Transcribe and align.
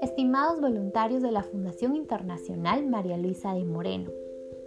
Estimados 0.00 0.60
voluntarios 0.60 1.22
de 1.22 1.30
la 1.30 1.42
Fundación 1.42 1.96
Internacional 1.96 2.86
María 2.86 3.16
Luisa 3.18 3.52
de 3.54 3.64
Moreno, 3.64 4.10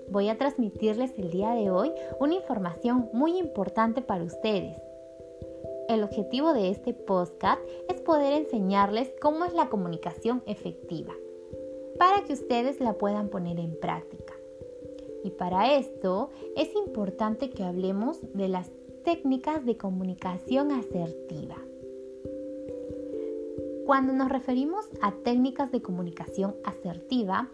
voy 0.09 0.29
a 0.29 0.37
transmitirles 0.37 1.17
el 1.17 1.31
día 1.31 1.51
de 1.51 1.71
hoy 1.71 1.91
una 2.19 2.35
información 2.35 3.09
muy 3.13 3.37
importante 3.37 4.01
para 4.01 4.23
ustedes. 4.23 4.77
El 5.89 6.03
objetivo 6.03 6.53
de 6.53 6.69
este 6.69 6.93
podcast 6.93 7.61
es 7.89 7.99
poder 8.01 8.33
enseñarles 8.33 9.11
cómo 9.19 9.45
es 9.45 9.53
la 9.53 9.69
comunicación 9.69 10.43
efectiva, 10.45 11.13
para 11.97 12.23
que 12.23 12.33
ustedes 12.33 12.79
la 12.79 12.93
puedan 12.93 13.29
poner 13.29 13.59
en 13.59 13.79
práctica. 13.79 14.35
Y 15.23 15.31
para 15.31 15.75
esto 15.75 16.29
es 16.55 16.73
importante 16.75 17.49
que 17.49 17.63
hablemos 17.63 18.19
de 18.33 18.47
las 18.47 18.71
técnicas 19.03 19.65
de 19.65 19.77
comunicación 19.77 20.71
asertiva. 20.71 21.57
Cuando 23.85 24.13
nos 24.13 24.29
referimos 24.29 24.85
a 25.01 25.11
técnicas 25.11 25.71
de 25.71 25.81
comunicación 25.81 26.55
asertiva, 26.63 27.49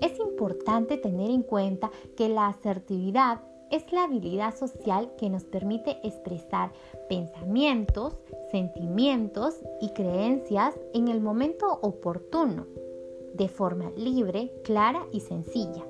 es 0.00 0.18
importante 0.18 0.98
tener 0.98 1.30
en 1.30 1.42
cuenta 1.42 1.90
que 2.16 2.28
la 2.28 2.48
asertividad 2.48 3.40
es 3.70 3.90
la 3.92 4.04
habilidad 4.04 4.54
social 4.54 5.12
que 5.16 5.30
nos 5.30 5.44
permite 5.44 5.98
expresar 6.02 6.72
pensamientos, 7.08 8.14
sentimientos 8.50 9.56
y 9.80 9.90
creencias 9.90 10.74
en 10.92 11.08
el 11.08 11.20
momento 11.20 11.78
oportuno, 11.82 12.66
de 13.32 13.48
forma 13.48 13.90
libre, 13.96 14.52
clara 14.64 15.06
y 15.12 15.20
sencilla, 15.20 15.84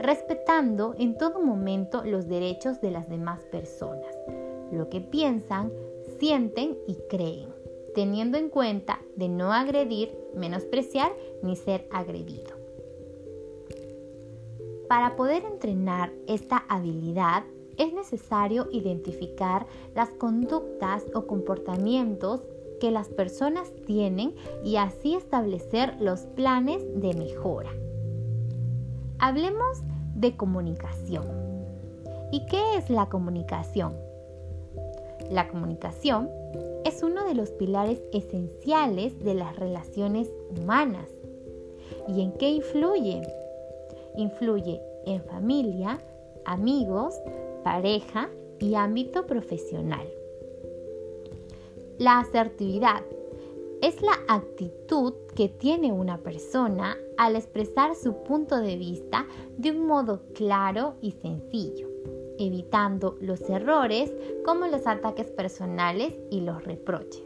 respetando 0.00 0.94
en 0.98 1.16
todo 1.16 1.40
momento 1.40 2.02
los 2.04 2.26
derechos 2.26 2.80
de 2.80 2.90
las 2.90 3.08
demás 3.08 3.44
personas, 3.44 4.16
lo 4.72 4.88
que 4.88 5.00
piensan, 5.00 5.70
sienten 6.18 6.78
y 6.86 6.96
creen, 7.08 7.50
teniendo 7.94 8.38
en 8.38 8.48
cuenta 8.48 9.00
de 9.16 9.28
no 9.28 9.52
agredir, 9.52 10.16
menospreciar 10.34 11.12
ni 11.42 11.54
ser 11.54 11.86
agredido. 11.92 12.56
Para 14.88 15.16
poder 15.16 15.44
entrenar 15.44 16.12
esta 16.26 16.64
habilidad 16.68 17.44
es 17.76 17.92
necesario 17.92 18.68
identificar 18.72 19.66
las 19.94 20.10
conductas 20.10 21.04
o 21.14 21.26
comportamientos 21.26 22.42
que 22.80 22.90
las 22.90 23.08
personas 23.08 23.70
tienen 23.86 24.34
y 24.64 24.76
así 24.76 25.14
establecer 25.14 26.00
los 26.00 26.20
planes 26.20 26.82
de 26.94 27.14
mejora. 27.14 27.70
Hablemos 29.22 29.82
de 30.14 30.34
comunicación. 30.34 31.26
¿Y 32.32 32.46
qué 32.46 32.78
es 32.78 32.88
la 32.88 33.10
comunicación? 33.10 33.94
La 35.30 35.46
comunicación 35.46 36.30
es 36.86 37.02
uno 37.02 37.26
de 37.26 37.34
los 37.34 37.50
pilares 37.50 38.00
esenciales 38.14 39.22
de 39.22 39.34
las 39.34 39.56
relaciones 39.56 40.32
humanas. 40.48 41.06
¿Y 42.08 42.22
en 42.22 42.32
qué 42.32 42.48
influye? 42.48 43.20
Influye 44.16 44.80
en 45.04 45.22
familia, 45.24 46.00
amigos, 46.46 47.14
pareja 47.62 48.30
y 48.58 48.74
ámbito 48.74 49.26
profesional. 49.26 50.08
La 51.98 52.20
asertividad 52.20 53.02
es 53.82 54.02
la 54.02 54.18
actitud 54.28 55.14
que 55.34 55.48
tiene 55.48 55.92
una 55.92 56.18
persona 56.18 56.96
al 57.16 57.36
expresar 57.36 57.94
su 57.94 58.22
punto 58.24 58.56
de 58.56 58.76
vista 58.76 59.26
de 59.56 59.70
un 59.70 59.86
modo 59.86 60.22
claro 60.34 60.94
y 61.00 61.12
sencillo, 61.12 61.88
evitando 62.38 63.16
los 63.20 63.40
errores 63.48 64.12
como 64.44 64.66
los 64.66 64.86
ataques 64.86 65.30
personales 65.30 66.14
y 66.30 66.40
los 66.40 66.62
reproches. 66.64 67.24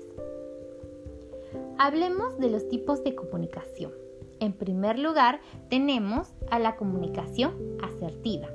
Hablemos 1.78 2.38
de 2.38 2.50
los 2.50 2.68
tipos 2.68 3.02
de 3.02 3.14
comunicación. 3.14 3.92
En 4.38 4.52
primer 4.52 4.98
lugar, 4.98 5.40
tenemos 5.70 6.28
a 6.50 6.58
la 6.58 6.76
comunicación 6.76 7.54
asertiva. 7.82 8.48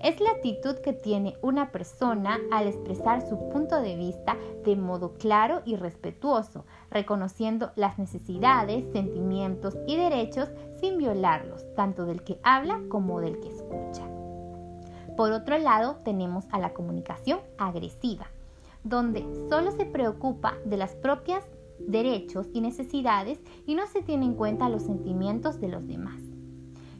Es 0.00 0.20
la 0.20 0.30
actitud 0.30 0.76
que 0.76 0.92
tiene 0.92 1.36
una 1.42 1.72
persona 1.72 2.38
al 2.52 2.66
expresar 2.66 3.26
su 3.26 3.48
punto 3.48 3.80
de 3.80 3.96
vista 3.96 4.36
de 4.64 4.76
modo 4.76 5.14
claro 5.14 5.62
y 5.64 5.76
respetuoso, 5.76 6.64
reconociendo 6.90 7.70
las 7.76 7.98
necesidades, 7.98 8.84
sentimientos 8.92 9.76
y 9.86 9.96
derechos 9.96 10.50
sin 10.80 10.98
violarlos, 10.98 11.64
tanto 11.74 12.04
del 12.04 12.22
que 12.22 12.38
habla 12.42 12.80
como 12.88 13.20
del 13.20 13.40
que 13.40 13.48
escucha. 13.48 14.06
Por 15.16 15.32
otro 15.32 15.56
lado, 15.56 15.96
tenemos 16.04 16.44
a 16.50 16.58
la 16.58 16.74
comunicación 16.74 17.40
agresiva, 17.56 18.26
donde 18.84 19.24
solo 19.48 19.72
se 19.72 19.86
preocupa 19.86 20.54
de 20.64 20.76
las 20.76 20.94
propias 20.94 21.44
derechos 21.78 22.48
y 22.52 22.60
necesidades 22.60 23.40
y 23.66 23.74
no 23.74 23.86
se 23.86 24.02
tiene 24.02 24.26
en 24.26 24.34
cuenta 24.34 24.68
los 24.68 24.82
sentimientos 24.82 25.60
de 25.60 25.68
los 25.68 25.86
demás. 25.86 26.20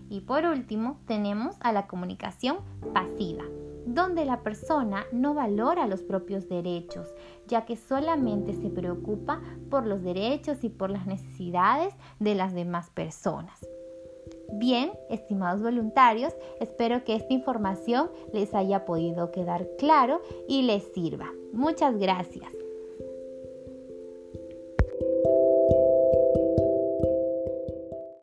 Y 0.08 0.20
por 0.20 0.44
último, 0.44 1.00
tenemos 1.06 1.56
a 1.60 1.72
la 1.72 1.86
comunicación 1.86 2.58
pasiva, 2.92 3.44
donde 3.86 4.24
la 4.24 4.42
persona 4.42 5.04
no 5.12 5.34
valora 5.34 5.86
los 5.86 6.02
propios 6.02 6.48
derechos, 6.48 7.08
ya 7.46 7.64
que 7.64 7.76
solamente 7.76 8.52
se 8.54 8.70
preocupa 8.70 9.40
por 9.70 9.86
los 9.86 10.02
derechos 10.02 10.64
y 10.64 10.68
por 10.68 10.90
las 10.90 11.06
necesidades 11.06 11.94
de 12.18 12.34
las 12.34 12.54
demás 12.54 12.90
personas. 12.90 13.66
Bien, 14.52 14.92
estimados 15.10 15.62
voluntarios, 15.62 16.34
espero 16.60 17.04
que 17.04 17.14
esta 17.14 17.32
información 17.32 18.10
les 18.32 18.54
haya 18.54 18.84
podido 18.84 19.30
quedar 19.30 19.68
claro 19.78 20.20
y 20.48 20.62
les 20.62 20.84
sirva. 20.92 21.30
Muchas 21.52 21.96
gracias. 21.98 22.65